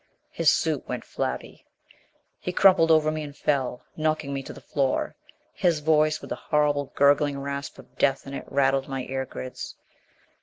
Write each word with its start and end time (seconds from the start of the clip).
His 0.31 0.51
suit 0.51 0.87
went 0.89 1.05
flabby. 1.05 1.63
He 2.39 2.51
crumpled 2.51 2.89
over 2.89 3.11
me 3.11 3.21
and 3.21 3.37
fell, 3.37 3.83
knocking 3.95 4.33
me 4.33 4.41
to 4.41 4.51
the 4.51 4.59
floor. 4.59 5.13
His 5.53 5.77
voice, 5.79 6.21
with 6.21 6.31
the 6.31 6.35
horrible 6.35 6.91
gurgling 6.95 7.39
rasp 7.39 7.77
of 7.77 7.99
death 7.99 8.25
in 8.25 8.33
it, 8.33 8.45
rattled 8.49 8.87
my 8.87 9.03
ear 9.03 9.27
grids. 9.27 9.75